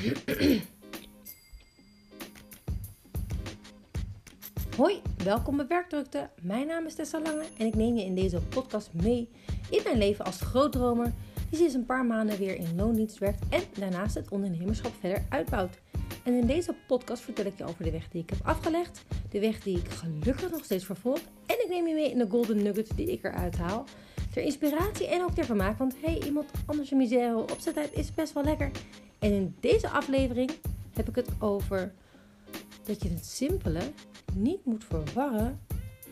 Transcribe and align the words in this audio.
Hoi, 4.76 5.02
welkom 5.24 5.56
bij 5.56 5.66
Werkdrukte. 5.66 6.30
Mijn 6.42 6.66
naam 6.66 6.86
is 6.86 6.94
Tessa 6.94 7.20
Lange 7.20 7.44
en 7.58 7.66
ik 7.66 7.74
neem 7.74 7.96
je 7.96 8.04
in 8.04 8.14
deze 8.14 8.40
podcast 8.40 8.90
mee 8.92 9.28
in 9.70 9.80
mijn 9.84 9.98
leven 9.98 10.24
als 10.24 10.40
grootdromer 10.40 11.12
die 11.50 11.58
sinds 11.58 11.74
een 11.74 11.86
paar 11.86 12.04
maanden 12.04 12.38
weer 12.38 12.56
in 12.56 12.76
loondienst 12.76 13.18
werkt 13.18 13.42
en 13.48 13.62
daarnaast 13.78 14.14
het 14.14 14.30
ondernemerschap 14.30 14.92
verder 15.00 15.24
uitbouwt. 15.28 15.78
En 16.24 16.34
in 16.34 16.46
deze 16.46 16.74
podcast 16.86 17.22
vertel 17.22 17.44
ik 17.44 17.58
je 17.58 17.64
over 17.64 17.84
de 17.84 17.90
weg 17.90 18.08
die 18.08 18.22
ik 18.22 18.30
heb 18.30 18.40
afgelegd, 18.42 19.04
de 19.30 19.40
weg 19.40 19.62
die 19.62 19.78
ik 19.78 19.88
gelukkig 19.88 20.50
nog 20.50 20.64
steeds 20.64 20.84
vervolg 20.84 21.20
en 21.46 21.56
ik 21.64 21.66
neem 21.68 21.86
je 21.86 21.94
mee 21.94 22.10
in 22.10 22.18
de 22.18 22.26
golden 22.30 22.62
nuggets 22.62 22.90
die 22.90 23.10
ik 23.10 23.24
eruit 23.24 23.56
haal. 23.56 23.84
Ter 24.32 24.42
inspiratie 24.42 25.06
en 25.06 25.22
ook 25.22 25.34
ter 25.34 25.44
vermaak, 25.44 25.78
want 25.78 25.94
hey, 26.00 26.22
iemand 26.24 26.50
anders 26.66 26.90
een 26.90 26.96
misère 26.96 27.36
opzettijd 27.36 27.92
is 27.92 28.14
best 28.14 28.32
wel 28.32 28.44
lekker. 28.44 28.70
En 29.20 29.32
in 29.32 29.56
deze 29.60 29.90
aflevering 29.90 30.50
heb 30.92 31.08
ik 31.08 31.14
het 31.14 31.28
over 31.38 31.94
dat 32.84 33.02
je 33.02 33.08
het 33.08 33.24
simpele 33.24 33.92
niet 34.34 34.64
moet 34.64 34.84
verwarren 34.84 35.60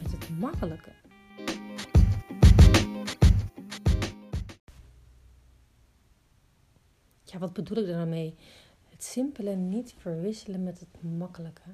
met 0.02 0.12
het 0.12 0.38
makkelijke. 0.38 0.92
Ja, 7.22 7.38
wat 7.38 7.52
bedoel 7.52 7.78
ik 7.78 7.86
daar 7.86 7.96
nou 7.96 8.08
mee? 8.08 8.34
Het 8.88 9.04
simpele 9.04 9.54
niet 9.54 9.94
verwisselen 9.98 10.62
met 10.62 10.80
het 10.80 11.02
makkelijke. 11.02 11.70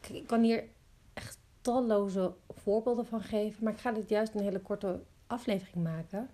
Kijk, 0.00 0.14
ik 0.14 0.26
kan 0.26 0.42
hier 0.42 0.64
echt 1.12 1.38
talloze 1.60 2.34
voorbeelden 2.48 3.06
van 3.06 3.20
geven, 3.20 3.64
maar 3.64 3.72
ik 3.72 3.78
ga 3.78 3.92
dit 3.92 4.08
juist 4.08 4.34
een 4.34 4.42
hele 4.42 4.60
korte 4.60 5.02
aflevering 5.26 5.84
maken. 5.84 6.28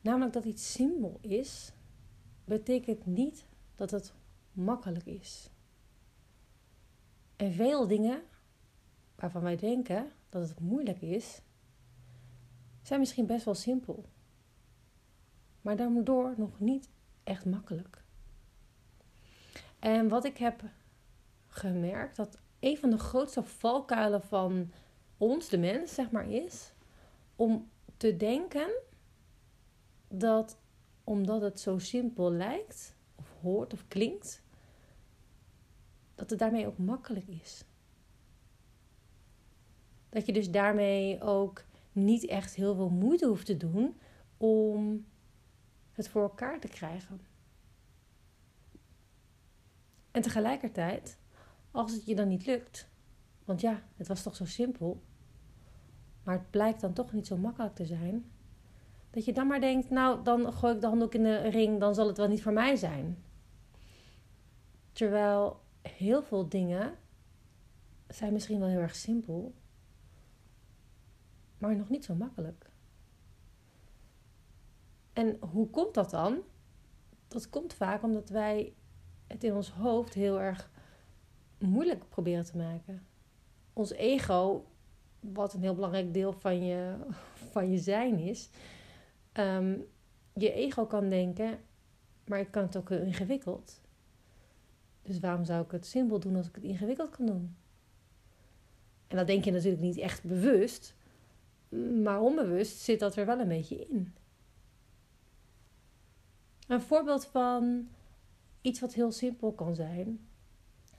Namelijk 0.00 0.32
dat 0.32 0.44
iets 0.44 0.72
simpel 0.72 1.18
is, 1.20 1.72
betekent 2.50 3.06
niet 3.06 3.46
dat 3.74 3.90
het 3.90 4.12
makkelijk 4.52 5.06
is. 5.06 5.50
En 7.36 7.52
veel 7.52 7.86
dingen 7.86 8.22
waarvan 9.14 9.42
wij 9.42 9.56
denken 9.56 10.12
dat 10.28 10.48
het 10.48 10.60
moeilijk 10.60 11.00
is, 11.00 11.40
zijn 12.82 13.00
misschien 13.00 13.26
best 13.26 13.44
wel 13.44 13.54
simpel. 13.54 14.04
Maar 15.60 15.76
daardoor 15.76 16.34
nog 16.36 16.60
niet 16.60 16.88
echt 17.24 17.44
makkelijk. 17.44 18.02
En 19.78 20.08
wat 20.08 20.24
ik 20.24 20.36
heb 20.36 20.62
gemerkt, 21.46 22.16
dat 22.16 22.38
een 22.60 22.78
van 22.78 22.90
de 22.90 22.98
grootste 22.98 23.42
valkuilen 23.42 24.22
van 24.22 24.72
ons, 25.16 25.48
de 25.48 25.58
mens, 25.58 25.94
zeg 25.94 26.10
maar, 26.10 26.30
is 26.30 26.72
om 27.36 27.70
te 27.96 28.16
denken 28.16 28.70
dat 30.08 30.58
omdat 31.04 31.40
het 31.40 31.60
zo 31.60 31.78
simpel 31.78 32.32
lijkt, 32.32 32.96
of 33.14 33.34
hoort 33.40 33.72
of 33.72 33.88
klinkt, 33.88 34.42
dat 36.14 36.30
het 36.30 36.38
daarmee 36.38 36.66
ook 36.66 36.78
makkelijk 36.78 37.26
is. 37.26 37.64
Dat 40.08 40.26
je 40.26 40.32
dus 40.32 40.50
daarmee 40.50 41.22
ook 41.22 41.64
niet 41.92 42.26
echt 42.26 42.54
heel 42.54 42.74
veel 42.74 42.90
moeite 42.90 43.26
hoeft 43.26 43.46
te 43.46 43.56
doen 43.56 43.98
om 44.36 45.06
het 45.92 46.08
voor 46.08 46.22
elkaar 46.22 46.60
te 46.60 46.68
krijgen. 46.68 47.20
En 50.10 50.22
tegelijkertijd, 50.22 51.18
als 51.70 51.92
het 51.92 52.06
je 52.06 52.14
dan 52.14 52.28
niet 52.28 52.46
lukt, 52.46 52.88
want 53.44 53.60
ja, 53.60 53.82
het 53.96 54.08
was 54.08 54.22
toch 54.22 54.36
zo 54.36 54.44
simpel, 54.44 55.02
maar 56.22 56.38
het 56.38 56.50
blijkt 56.50 56.80
dan 56.80 56.92
toch 56.92 57.12
niet 57.12 57.26
zo 57.26 57.36
makkelijk 57.36 57.74
te 57.74 57.86
zijn, 57.86 58.30
dat 59.10 59.24
je 59.24 59.32
dan 59.32 59.46
maar 59.46 59.60
denkt, 59.60 59.90
nou, 59.90 60.22
dan 60.22 60.52
gooi 60.52 60.74
ik 60.74 60.80
de 60.80 60.86
handdoek 60.86 61.14
in 61.14 61.22
de 61.22 61.48
ring, 61.48 61.80
dan 61.80 61.94
zal 61.94 62.06
het 62.06 62.16
wel 62.16 62.28
niet 62.28 62.42
voor 62.42 62.52
mij 62.52 62.76
zijn. 62.76 63.24
Terwijl 64.92 65.60
heel 65.82 66.22
veel 66.22 66.48
dingen 66.48 66.94
zijn 68.08 68.32
misschien 68.32 68.58
wel 68.58 68.68
heel 68.68 68.80
erg 68.80 68.94
simpel, 68.94 69.54
maar 71.58 71.76
nog 71.76 71.88
niet 71.88 72.04
zo 72.04 72.14
makkelijk. 72.14 72.70
En 75.12 75.36
hoe 75.40 75.70
komt 75.70 75.94
dat 75.94 76.10
dan? 76.10 76.38
Dat 77.28 77.50
komt 77.50 77.74
vaak 77.74 78.02
omdat 78.02 78.28
wij 78.28 78.74
het 79.26 79.44
in 79.44 79.54
ons 79.54 79.70
hoofd 79.70 80.14
heel 80.14 80.40
erg 80.40 80.70
moeilijk 81.58 82.08
proberen 82.08 82.44
te 82.44 82.56
maken. 82.56 83.06
Ons 83.72 83.90
ego, 83.90 84.64
wat 85.20 85.54
een 85.54 85.62
heel 85.62 85.74
belangrijk 85.74 86.14
deel 86.14 86.32
van 86.32 86.64
je, 86.64 86.94
van 87.52 87.70
je 87.70 87.78
zijn 87.78 88.18
is, 88.18 88.50
um, 89.40 89.86
je 90.34 90.52
ego 90.52 90.86
kan 90.86 91.08
denken, 91.08 91.58
maar 92.24 92.40
ik 92.40 92.50
kan 92.50 92.62
het 92.62 92.76
ook 92.76 92.88
heel 92.88 93.02
ingewikkeld. 93.02 93.80
Dus 95.02 95.20
waarom 95.20 95.44
zou 95.44 95.64
ik 95.64 95.70
het 95.70 95.86
simpel 95.86 96.20
doen 96.20 96.36
als 96.36 96.48
ik 96.48 96.54
het 96.54 96.64
ingewikkeld 96.64 97.10
kan 97.10 97.26
doen? 97.26 97.56
En 99.06 99.16
dat 99.16 99.26
denk 99.26 99.44
je 99.44 99.50
natuurlijk 99.50 99.82
niet 99.82 99.96
echt 99.96 100.24
bewust, 100.24 100.94
maar 102.02 102.20
onbewust 102.20 102.78
zit 102.78 103.00
dat 103.00 103.16
er 103.16 103.26
wel 103.26 103.40
een 103.40 103.48
beetje 103.48 103.86
in. 103.86 104.14
Een 106.66 106.80
voorbeeld 106.80 107.26
van 107.26 107.88
iets 108.60 108.80
wat 108.80 108.94
heel 108.94 109.12
simpel 109.12 109.52
kan 109.52 109.74
zijn, 109.74 110.20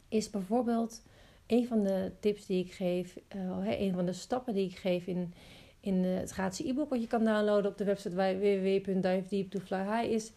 is 0.07 0.29
bijvoorbeeld 0.29 1.03
een 1.47 1.67
van 1.67 1.83
de 1.83 2.11
tips 2.19 2.45
die 2.45 2.65
ik 2.65 2.73
geef, 2.73 3.19
uh, 3.35 3.79
een 3.79 3.93
van 3.93 4.05
de 4.05 4.13
stappen 4.13 4.53
die 4.53 4.69
ik 4.69 4.77
geef 4.77 5.07
in, 5.07 5.33
in 5.81 6.03
het 6.03 6.31
gratis 6.31 6.65
e-book 6.65 6.89
wat 6.89 7.01
je 7.01 7.07
kan 7.07 7.23
downloaden 7.23 7.71
op 7.71 7.77
de 7.77 7.83
website 7.83 8.15
www.divedeep2flyhigh 8.15 10.09
is 10.09 10.31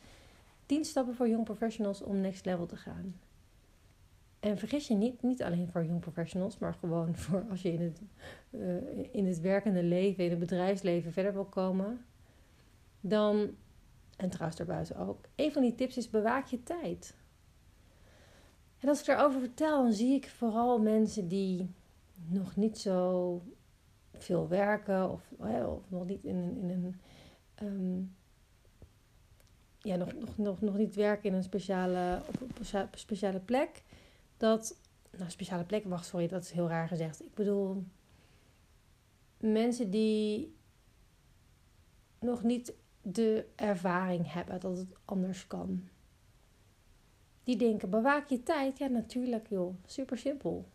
10 0.67 0.85
stappen 0.85 1.15
voor 1.15 1.29
young 1.29 1.45
professionals 1.45 2.03
om 2.03 2.21
next 2.21 2.45
level 2.45 2.67
te 2.67 2.77
gaan. 2.77 3.15
En 4.41 4.59
vergis 4.59 4.89
je 4.89 4.95
niet, 4.95 5.23
niet 5.23 5.43
alleen 5.43 5.69
voor 5.69 5.85
young 5.85 6.01
professionals, 6.01 6.59
maar 6.59 6.75
gewoon 6.75 7.17
voor 7.25 7.45
als 7.51 7.63
je 7.63 7.73
in 7.73 7.83
het, 7.83 8.01
uh, 8.51 9.15
in 9.15 9.27
het 9.27 9.41
werkende 9.41 9.83
leven, 9.83 10.25
in 10.25 10.31
het 10.31 10.39
bedrijfsleven 10.39 11.13
verder 11.13 11.33
wil 11.33 11.45
komen. 11.45 12.05
Dan, 13.01 13.51
en 14.17 14.29
trouwens 14.29 14.57
daarbuiten 14.57 14.97
ook, 14.97 15.25
een 15.35 15.53
van 15.53 15.63
die 15.63 15.75
tips 15.75 15.97
is 15.97 16.11
bewaak 16.11 16.47
je 16.47 16.63
tijd. 16.63 17.15
En 18.79 18.89
als 18.89 19.01
ik 19.01 19.07
daarover 19.07 19.41
vertel, 19.41 19.83
dan 19.83 19.93
zie 19.93 20.15
ik 20.15 20.29
vooral 20.29 20.79
mensen 20.79 21.29
die 21.29 21.71
nog 22.29 22.57
niet 22.57 22.79
zo 22.79 23.43
veel 24.19 24.49
werken 24.49 25.11
of, 25.11 25.33
of 25.37 25.91
nog 25.91 26.07
niet 26.07 26.25
in 26.25 26.37
een, 26.37 27.01
um, 27.63 28.15
ja, 29.79 29.97
nog, 29.97 30.15
nog, 30.15 30.39
nog, 30.39 30.61
nog 30.61 30.77
niet 30.77 30.95
werken 30.95 31.31
in 31.31 31.35
een 31.35 31.43
speciale, 31.43 32.23
speciale 32.95 33.41
plek. 33.41 33.83
Dat, 34.37 34.79
nou, 35.19 35.31
speciale 35.31 35.65
plek, 35.65 35.85
wacht, 35.85 36.07
sorry, 36.07 36.29
dat 36.29 36.43
is 36.43 36.51
heel 36.51 36.69
raar 36.69 36.89
gezegd. 36.89 37.25
Ik 37.25 37.35
bedoel, 37.35 37.85
mensen 39.37 39.91
die 39.91 40.57
nog 42.19 42.43
niet 42.43 42.75
de 43.03 43.47
ervaring 43.55 44.33
hebben 44.33 44.61
dat 44.61 44.77
het 44.77 44.97
anders 45.05 45.47
kan. 45.47 45.89
Die 47.45 47.57
denken, 47.57 47.91
bewaak 47.91 48.29
je 48.29 48.43
tijd? 48.43 48.79
Ja, 48.79 48.87
natuurlijk 48.87 49.49
joh, 49.49 49.75
super 49.87 50.19
simpel. 50.19 50.69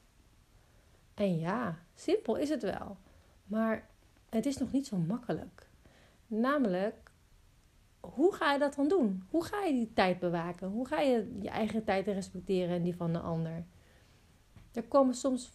En 1.14 1.40
ja, 1.40 1.80
simpel 1.94 2.36
is 2.36 2.50
het 2.50 2.62
wel. 2.62 2.98
Maar 3.50 3.90
het 4.30 4.46
is 4.46 4.58
nog 4.58 4.72
niet 4.72 4.88
zo 4.88 4.98
makkelijk. 4.98 5.70
Namelijk, 6.28 7.12
hoe 8.00 8.34
ga 8.34 8.54
je 8.54 8.60
dat 8.60 8.76
dan 8.76 8.88
doen? 8.88 9.24
Hoe 9.30 9.44
ga 9.44 9.64
je 9.64 9.74
die 9.74 9.94
tijd 9.94 10.20
bewaken? 10.20 10.68
Hoe 10.68 10.88
ga 10.88 11.00
je 11.00 11.38
je 11.42 11.50
eigen 11.50 11.84
tijd 11.84 12.08
respecteren 12.08 12.76
en 12.76 12.84
die 12.84 12.96
van 12.96 13.14
de 13.14 13.20
ander? 13.20 13.66
Er 14.74 14.84
komen 14.84 15.14
soms 15.14 15.52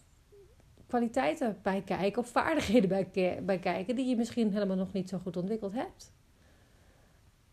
kwaliteiten 0.87 1.59
bij 1.61 1.81
kijken 1.81 2.21
of 2.21 2.27
vaardigheden 2.27 2.89
bij, 2.89 3.41
bij 3.43 3.59
kijken 3.59 3.95
die 3.95 4.05
je 4.05 4.15
misschien 4.15 4.51
helemaal 4.51 4.75
nog 4.75 4.93
niet 4.93 5.09
zo 5.09 5.17
goed 5.17 5.37
ontwikkeld 5.37 5.73
hebt. 5.73 6.13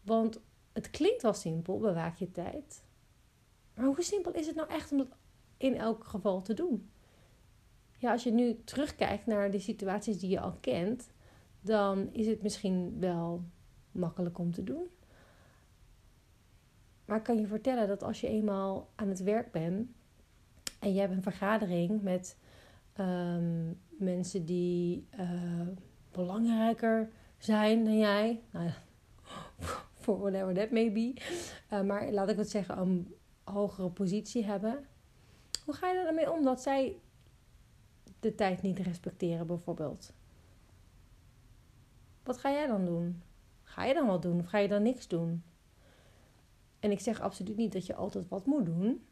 Want 0.03 0.41
het 0.73 0.91
klinkt 0.91 1.23
wel 1.23 1.33
simpel, 1.33 1.79
bewaak 1.79 2.17
je 2.17 2.31
tijd. 2.31 2.85
Maar 3.75 3.87
hoe 3.87 4.03
simpel 4.03 4.33
is 4.33 4.47
het 4.47 4.57
nou 4.57 4.69
echt 4.69 4.93
om 4.93 4.99
dat 4.99 5.17
in 5.57 5.77
elk 5.77 6.05
geval 6.05 6.43
te 6.43 6.55
doen? 6.55 6.91
Ja, 8.03 8.13
als 8.13 8.23
je 8.23 8.33
nu 8.33 8.61
terugkijkt 8.65 9.27
naar 9.27 9.51
de 9.51 9.59
situaties 9.59 10.19
die 10.19 10.31
je 10.31 10.41
al 10.41 10.57
kent, 10.61 11.11
dan 11.61 12.13
is 12.13 12.27
het 12.27 12.43
misschien 12.43 12.97
wel 13.01 13.45
makkelijk 13.93 14.39
om 14.39 14.53
te 14.53 14.65
doen. 14.65 14.87
Maar 17.05 17.17
ik 17.17 17.23
kan 17.23 17.39
je 17.39 17.47
vertellen 17.47 17.89
dat 17.89 18.03
als 18.03 18.21
je 18.21 18.29
eenmaal 18.29 18.89
aan 18.95 19.09
het 19.09 19.23
werk 19.23 19.53
bent 19.53 19.91
en 20.81 20.95
je 20.95 21.01
hebt 21.01 21.13
een 21.13 21.23
vergadering 21.23 22.03
met 22.03 22.37
um, 23.01 23.81
mensen 23.89 24.45
die 24.45 25.07
uh, 25.19 25.61
belangrijker 26.11 27.11
zijn 27.39 27.85
dan 27.85 27.99
jij, 27.99 28.41
nou 28.51 28.71
for 29.95 30.19
whatever 30.23 30.55
that 30.55 30.71
may 30.71 30.93
be, 30.93 31.15
uh, 31.73 31.83
maar 31.83 32.11
laat 32.11 32.29
ik 32.29 32.37
het 32.37 32.51
zeggen, 32.51 32.79
een 32.79 33.15
hogere 33.45 33.91
positie 33.91 34.45
hebben. 34.45 34.87
Hoe 35.65 35.75
ga 35.75 35.89
je 35.89 35.99
er 35.99 36.05
dan 36.05 36.15
mee 36.15 36.33
om 36.33 36.45
dat 36.45 36.63
zij 36.63 36.97
de 38.23 38.35
tijd 38.35 38.63
niet 38.63 38.79
respecteren, 38.79 39.47
bijvoorbeeld? 39.47 40.13
Wat 42.23 42.39
ga 42.39 42.51
jij 42.51 42.67
dan 42.67 42.85
doen? 42.85 43.23
Ga 43.63 43.85
je 43.85 43.95
dan 43.95 44.07
wat 44.07 44.23
doen 44.23 44.41
of 44.41 44.47
ga 44.47 44.59
je 44.59 44.69
dan 44.69 44.83
niks 44.83 45.09
doen? 45.09 45.43
En 46.81 46.91
ik 46.91 47.01
zeg 47.01 47.21
absoluut 47.21 47.57
niet 47.57 47.73
dat 47.73 47.87
je 47.87 47.95
altijd 47.95 48.29
wat 48.29 48.47
moet 48.47 48.67
doen. 48.67 49.07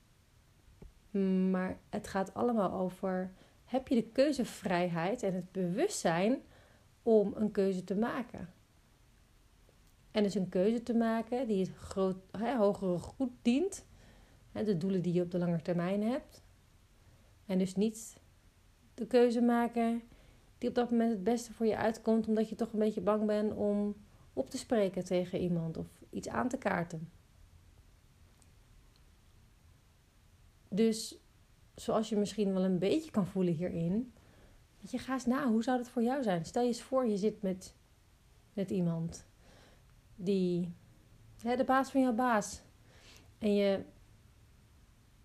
Maar 1.51 1.79
het 1.89 2.09
gaat 2.09 2.35
allemaal 2.35 2.73
over: 2.73 3.33
heb 3.65 3.89
je 3.89 3.95
de 3.95 4.09
keuzevrijheid 4.09 5.23
en 5.23 5.35
het 5.35 5.53
bewustzijn 5.53 6.43
om 7.03 7.33
een 7.37 7.51
keuze 7.51 7.85
te 7.85 7.97
maken? 7.97 8.53
En 10.11 10.23
dus 10.23 10.35
een 10.35 10.49
keuze 10.49 10.83
te 10.83 10.95
maken 10.95 11.47
die 11.47 11.61
het 11.61 11.77
groot, 11.77 12.17
hè, 12.31 12.57
hogere 12.57 12.99
goed 12.99 13.33
dient. 13.43 13.89
De 14.53 14.77
doelen 14.77 15.03
die 15.03 15.13
je 15.13 15.23
op 15.23 15.31
de 15.31 15.39
lange 15.39 15.63
termijn 15.63 16.03
hebt. 16.03 16.43
En 17.47 17.59
dus 17.59 17.77
niet 17.77 18.20
de 19.01 19.07
keuze 19.07 19.41
maken 19.41 20.03
die 20.59 20.69
op 20.69 20.75
dat 20.75 20.91
moment 20.91 21.11
het 21.11 21.25
beste 21.25 21.53
voor 21.53 21.67
je 21.67 21.77
uitkomt, 21.77 22.29
omdat 22.29 22.49
je 22.49 22.55
toch 22.55 22.73
een 22.73 22.79
beetje 22.79 23.01
bang 23.01 23.27
bent 23.27 23.55
om 23.55 23.97
op 24.33 24.51
te 24.51 24.59
spreken 24.59 25.05
tegen 25.05 25.41
iemand 25.41 25.77
of 25.77 25.87
iets 26.11 26.29
aan 26.29 26.49
te 26.49 26.59
kaarten. 26.59 27.11
Dus 30.69 31.19
zoals 31.75 32.09
je 32.09 32.17
misschien 32.17 32.53
wel 32.53 32.65
een 32.65 32.79
beetje 32.79 33.11
kan 33.11 33.27
voelen 33.27 33.55
hierin, 33.55 34.13
je, 34.81 34.99
ga 34.99 35.13
eens 35.13 35.27
na, 35.27 35.49
hoe 35.49 35.63
zou 35.63 35.79
dat 35.79 35.89
voor 35.89 36.03
jou 36.03 36.23
zijn? 36.23 36.45
Stel 36.45 36.63
je 36.63 36.69
eens 36.69 36.83
voor, 36.83 37.07
je 37.07 37.17
zit 37.17 37.43
met, 37.43 37.75
met 38.53 38.71
iemand 38.71 39.27
die, 40.17 40.75
hè, 41.43 41.57
de 41.57 41.65
baas 41.65 41.91
van 41.91 42.01
jouw 42.01 42.15
baas. 42.15 42.63
En 43.39 43.55
je, 43.55 43.85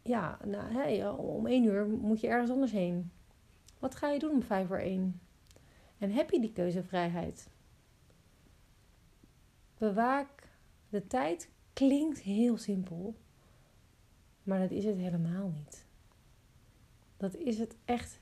ja, 0.02 0.40
nou, 0.46 0.74
hè, 0.74 1.10
om 1.10 1.48
één 1.48 1.64
uur 1.64 1.88
moet 1.88 2.20
je 2.20 2.28
ergens 2.28 2.52
anders 2.52 2.72
heen. 2.72 3.12
Wat 3.86 3.96
ga 3.96 4.10
je 4.10 4.20
doen 4.20 4.32
om 4.32 4.44
vijf 4.44 4.68
voor 4.68 4.78
één? 4.78 5.22
En 5.98 6.12
heb 6.12 6.30
je 6.30 6.40
die 6.40 6.52
keuzevrijheid? 6.52 7.50
Bewaak 9.78 10.50
de 10.90 11.08
tijd 11.08 11.50
klinkt 11.74 12.20
heel 12.20 12.58
simpel, 12.58 13.16
maar 14.44 14.60
dat 14.60 14.72
is 14.72 14.86
het 14.86 14.96
helemaal 14.96 15.50
niet. 15.50 15.86
Dat 17.18 17.36
is 17.36 17.60
het 17.60 17.76
echt. 17.86 18.20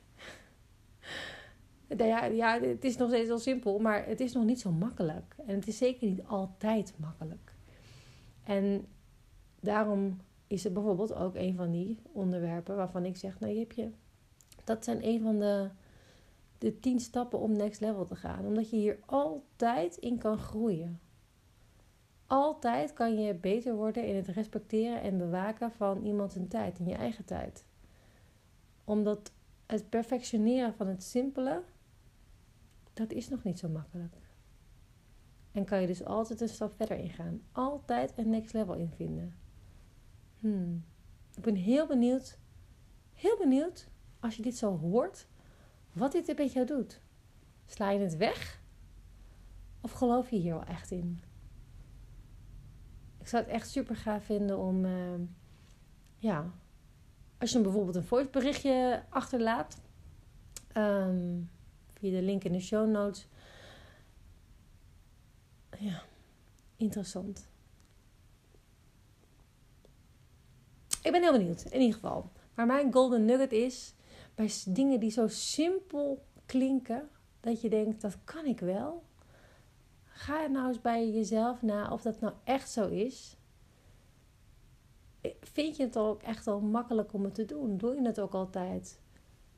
Ja, 1.97 2.25
ja, 2.25 2.59
het 2.59 2.83
is 2.83 2.97
nog 2.97 3.09
steeds 3.09 3.27
heel 3.27 3.39
simpel, 3.39 3.79
maar 3.79 4.05
het 4.05 4.19
is 4.19 4.33
nog 4.33 4.43
niet 4.43 4.59
zo 4.59 4.71
makkelijk. 4.71 5.35
En 5.47 5.55
het 5.55 5.67
is 5.67 5.77
zeker 5.77 6.07
niet 6.07 6.23
altijd 6.23 6.93
makkelijk. 6.97 7.53
En 8.43 8.87
daarom 9.59 10.19
is 10.47 10.63
het 10.63 10.73
bijvoorbeeld 10.73 11.13
ook 11.13 11.35
een 11.35 11.55
van 11.55 11.71
die 11.71 11.99
onderwerpen 12.11 12.75
waarvan 12.75 13.05
ik 13.05 13.17
zeg: 13.17 13.39
Nou, 13.39 13.53
je 13.53 13.67
je. 13.75 13.91
Dat 14.63 14.83
zijn 14.83 15.05
een 15.05 15.21
van 15.21 15.39
de 15.39 15.69
de 16.63 16.79
10 16.79 16.99
stappen 16.99 17.39
om 17.39 17.51
next 17.51 17.81
level 17.81 18.05
te 18.05 18.15
gaan. 18.15 18.45
Omdat 18.45 18.69
je 18.69 18.75
hier 18.75 18.99
altijd 19.05 19.97
in 19.97 20.17
kan 20.17 20.37
groeien. 20.37 20.99
Altijd 22.27 22.93
kan 22.93 23.21
je 23.21 23.33
beter 23.33 23.75
worden 23.75 24.07
in 24.07 24.15
het 24.15 24.27
respecteren 24.27 25.01
en 25.01 25.17
bewaken 25.17 25.71
van 25.71 26.05
iemand 26.05 26.31
zijn 26.31 26.47
tijd, 26.47 26.79
in 26.79 26.85
je 26.85 26.95
eigen 26.95 27.25
tijd. 27.25 27.65
Omdat 28.83 29.31
het 29.65 29.89
perfectioneren 29.89 30.73
van 30.73 30.87
het 30.87 31.03
simpele, 31.03 31.63
dat 32.93 33.11
is 33.11 33.29
nog 33.29 33.43
niet 33.43 33.59
zo 33.59 33.69
makkelijk. 33.69 34.15
En 35.51 35.65
kan 35.65 35.81
je 35.81 35.87
dus 35.87 36.05
altijd 36.05 36.41
een 36.41 36.49
stap 36.49 36.73
verder 36.75 36.97
ingaan. 36.97 37.41
Altijd 37.51 38.13
een 38.17 38.29
next 38.29 38.53
level 38.53 38.75
in 38.75 38.91
vinden. 38.95 39.35
Hmm. 40.39 40.85
Ik 41.35 41.43
ben 41.43 41.55
heel 41.55 41.87
benieuwd, 41.87 42.39
heel 43.13 43.37
benieuwd 43.37 43.91
als 44.23 44.35
je 44.35 44.41
dit 44.41 44.57
zo 44.57 44.77
hoort 44.77 45.27
wat 45.91 46.11
dit 46.11 46.37
met 46.37 46.53
jou 46.53 46.65
doet. 46.65 47.01
Sla 47.65 47.89
je 47.89 47.99
het 47.99 48.17
weg? 48.17 48.61
Of 49.81 49.91
geloof 49.91 50.29
je 50.29 50.35
hier 50.35 50.53
wel 50.53 50.63
echt 50.63 50.91
in? 50.91 51.21
Ik 53.19 53.27
zou 53.27 53.43
het 53.43 53.51
echt 53.51 53.69
super 53.69 53.95
gaaf 53.95 54.25
vinden 54.25 54.57
om, 54.57 54.85
uh, 54.85 55.19
ja, 56.17 56.51
als 57.37 57.51
je 57.51 57.61
bijvoorbeeld 57.61 57.95
een 57.95 58.03
voiceberichtje 58.03 59.03
achterlaat, 59.09 59.81
um, 60.77 61.49
via 61.93 62.11
de 62.11 62.21
link 62.21 62.43
in 62.43 62.51
de 62.51 62.59
show 62.59 62.89
notes. 62.89 63.27
Ja, 65.79 66.03
interessant. 66.75 67.47
Ik 71.01 71.11
ben 71.11 71.21
heel 71.21 71.31
benieuwd, 71.31 71.63
in 71.63 71.79
ieder 71.79 71.93
geval. 71.93 72.31
Maar 72.53 72.65
mijn 72.65 72.93
golden 72.93 73.25
nugget 73.25 73.51
is 73.51 73.93
bij 74.35 74.51
dingen 74.67 74.99
die 74.99 75.11
zo 75.11 75.27
simpel 75.27 76.25
klinken, 76.45 77.09
dat 77.39 77.61
je 77.61 77.69
denkt, 77.69 78.01
dat 78.01 78.17
kan 78.23 78.45
ik 78.45 78.59
wel. 78.59 79.03
Ga 80.03 80.47
nou 80.47 80.67
eens 80.67 80.81
bij 80.81 81.11
jezelf 81.11 81.61
na 81.61 81.91
of 81.91 82.01
dat 82.01 82.19
nou 82.19 82.33
echt 82.43 82.69
zo 82.71 82.87
is. 82.87 83.37
Vind 85.39 85.75
je 85.77 85.83
het 85.83 85.97
ook 85.97 86.21
echt 86.21 86.47
al 86.47 86.59
makkelijk 86.61 87.13
om 87.13 87.23
het 87.23 87.35
te 87.35 87.45
doen? 87.45 87.77
Doe 87.77 87.95
je 87.95 88.01
het 88.01 88.19
ook 88.19 88.33
altijd? 88.33 89.01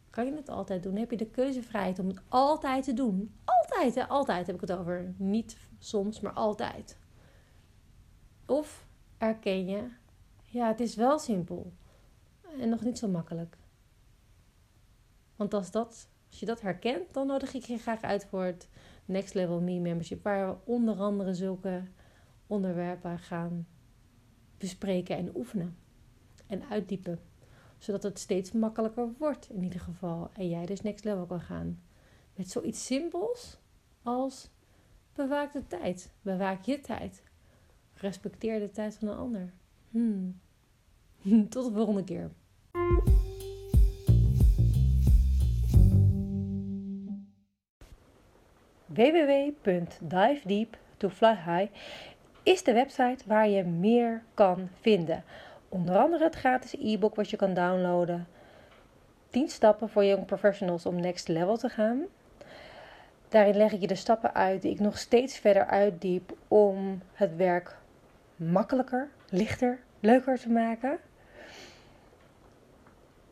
Kan 0.10 0.25
je 0.25 0.33
het 0.33 0.50
altijd 0.50 0.83
doen? 0.83 0.95
Heb 0.95 1.12
je 1.12 1.18
de 1.18 1.30
keuzevrijheid 1.30 2.00
om 2.00 2.07
het 2.07 2.22
altijd 2.27 2.83
te 2.83 2.94
doen? 2.94 3.36
Altijd, 3.45 3.95
hè? 3.95 4.07
Altijd 4.07 4.48
heb 4.48 4.56
ik 4.56 4.62
het 4.62 4.72
over. 4.72 5.13
Niet 5.18 5.57
soms, 5.80 6.19
maar 6.19 6.33
altijd. 6.33 6.98
Of 8.45 8.86
erken 9.18 9.66
je, 9.66 9.89
ja, 10.44 10.68
het 10.68 10.80
is 10.80 10.95
wel 10.95 11.19
simpel 11.19 11.74
en 12.60 12.69
nog 12.69 12.81
niet 12.81 12.98
zo 12.98 13.07
makkelijk. 13.07 13.57
Want 15.36 15.54
als, 15.54 15.72
dat, 15.72 16.10
als 16.30 16.40
je 16.40 16.46
dat 16.46 16.62
herkent, 16.62 17.14
dan 17.14 17.28
nodig 17.28 17.54
ik 17.54 17.64
je 17.64 17.78
graag 17.78 18.02
uit 18.02 18.26
voor 18.26 18.44
het 18.44 18.70
Next 19.06 19.34
Level 19.34 19.62
Me 19.62 19.80
Membership, 19.80 20.24
waar 20.24 20.48
we 20.48 20.58
onder 20.64 20.96
andere 20.96 21.34
zulke 21.34 21.84
onderwerpen 22.48 23.20
gaan 23.20 23.68
bespreken 24.58 25.18
en 25.18 25.36
oefenen 25.36 25.78
en 26.48 26.64
uitdiepen. 26.70 27.20
Zodat 27.78 28.04
het 28.04 28.20
steeds 28.20 28.52
makkelijker 28.52 29.14
wordt 29.18 29.50
in 29.50 29.64
ieder 29.64 29.80
geval. 29.80 30.30
En 30.34 30.50
jij 30.50 30.66
dus 30.66 30.82
next 30.82 31.04
level 31.04 31.26
kan 31.26 31.42
gaan. 31.42 31.82
Met 32.36 32.50
zoiets 32.50 32.86
simpels 32.86 33.58
als 34.04 34.50
bewaak 35.14 35.54
de 35.54 35.68
tijd. 35.68 36.14
Bewaak 36.22 36.66
je 36.66 36.80
tijd. 36.80 37.24
Respecteer 37.94 38.60
de 38.60 38.72
tijd 38.72 38.98
van 38.98 39.08
een 39.08 39.18
ander. 39.18 39.54
Hmm. 39.90 40.40
Tot 41.50 41.66
de 41.66 41.72
volgende 41.72 42.04
keer. 42.04 42.32
www.divedeep2flyhigh 48.96 51.70
is 52.44 52.64
de 52.64 52.74
website 52.74 53.24
waar 53.25 53.50
je 53.50 53.64
meer 53.64 54.24
kan 54.34 54.70
vinden. 54.82 55.24
Onder 55.70 55.98
andere 55.98 56.24
het 56.24 56.36
gratis 56.36 56.75
e-book 56.80 57.16
wat 57.16 57.30
je 57.30 57.38
kan 57.38 57.54
downloaden. 57.54 58.28
10 59.30 59.50
stappen 59.50 59.90
voor 59.90 60.06
young 60.06 60.25
professionals 60.25 60.86
om 60.86 61.00
next 61.00 61.28
level 61.28 61.58
te 61.58 61.70
gaan. 61.70 62.02
Daarin 63.30 63.58
leg 63.58 63.72
ik 63.72 63.82
je 63.82 63.88
de 63.88 63.96
stappen 63.96 64.34
uit 64.34 64.62
die 64.62 64.72
ik 64.72 64.80
nog 64.80 64.98
steeds 64.98 65.38
verder 65.38 65.66
uitdiep 65.66 66.34
om 66.48 67.02
het 67.14 67.36
werk 67.36 67.78
makkelijker, 68.36 69.10
lichter, 69.30 69.80
leuker 70.00 70.40
te 70.40 70.50
maken. 70.50 71.00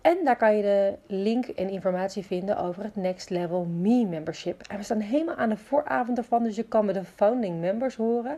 En 0.03 0.17
daar 0.23 0.35
kan 0.35 0.55
je 0.55 0.61
de 0.61 0.97
link 1.07 1.47
en 1.47 1.69
informatie 1.69 2.25
vinden 2.25 2.57
over 2.57 2.83
het 2.83 2.95
Next 2.95 3.29
Level 3.29 3.65
Me 3.65 4.05
membership. 4.05 4.61
En 4.67 4.77
we 4.77 4.83
staan 4.83 4.99
helemaal 4.99 5.35
aan 5.35 5.49
de 5.49 5.57
vooravond 5.57 6.17
ervan, 6.17 6.43
dus 6.43 6.55
je 6.55 6.63
kan 6.63 6.85
met 6.85 6.95
de 6.95 7.03
founding 7.03 7.59
members 7.59 7.95
horen. 7.95 8.37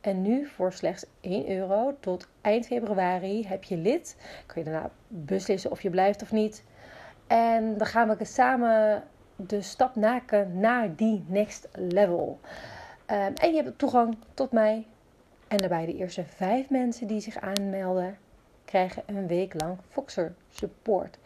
En 0.00 0.22
nu 0.22 0.46
voor 0.46 0.72
slechts 0.72 1.06
1 1.20 1.50
euro 1.50 1.96
tot 2.00 2.28
eind 2.40 2.66
februari 2.66 3.46
heb 3.46 3.64
je 3.64 3.76
lid. 3.76 4.16
Kun 4.46 4.64
je 4.64 4.70
daarna 4.70 4.90
beslissen 5.08 5.70
of 5.70 5.82
je 5.82 5.90
blijft 5.90 6.22
of 6.22 6.32
niet. 6.32 6.64
En 7.26 7.78
dan 7.78 7.86
gaan 7.86 8.16
we 8.16 8.24
samen 8.24 9.02
de 9.36 9.62
stap 9.62 9.96
maken 9.96 10.60
naar 10.60 10.96
die 10.96 11.24
next 11.28 11.68
level. 11.72 12.40
Um, 13.10 13.34
en 13.34 13.54
je 13.54 13.62
hebt 13.62 13.78
toegang 13.78 14.16
tot 14.34 14.52
mij. 14.52 14.86
En 15.48 15.58
daarbij 15.58 15.86
de 15.86 15.96
eerste 15.96 16.24
vijf 16.24 16.70
mensen 16.70 17.06
die 17.06 17.20
zich 17.20 17.40
aanmelden 17.40 18.18
krijgen 18.64 19.02
een 19.06 19.26
week 19.26 19.60
lang 19.60 19.78
Foxer 19.88 20.34
support. 20.50 21.18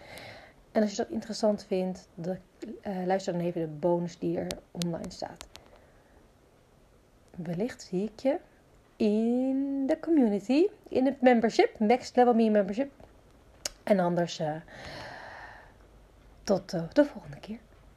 En 0.72 0.82
als 0.82 0.90
je 0.90 0.96
dat 0.96 1.10
interessant 1.10 1.64
vindt, 1.64 2.08
de, 2.14 2.36
uh, 2.86 3.06
luister 3.06 3.32
dan 3.32 3.42
even 3.42 3.60
de 3.60 3.66
bonus 3.66 4.18
die 4.18 4.38
er 4.38 4.46
online 4.70 5.10
staat. 5.10 5.46
Wellicht 7.36 7.82
zie 7.82 8.04
ik 8.04 8.20
je 8.20 8.38
in 8.96 9.86
de 9.86 10.00
community, 10.00 10.66
in 10.88 11.04
het 11.04 11.20
membership, 11.20 11.78
Next 11.78 12.16
Level 12.16 12.34
Me 12.34 12.50
membership. 12.50 12.90
En 13.82 13.98
anders 13.98 14.40
uh, 14.40 14.54
tot 16.44 16.72
uh, 16.72 16.82
de 16.92 17.04
volgende 17.04 17.38
keer. 17.40 17.58